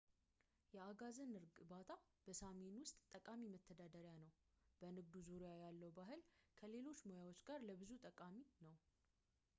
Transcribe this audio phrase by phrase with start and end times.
[0.75, 1.91] የአጋዘን እርባታ
[2.25, 4.41] በሳሚ ውስጥ ጠቃሚ መተዳደሪያ ነው እና
[4.79, 6.23] በንግዱ ዙሪያ ያለው ባህል
[6.61, 8.75] ከሌሎች ሙያዎች ጋር ለብዙ ጠቃሚ ነው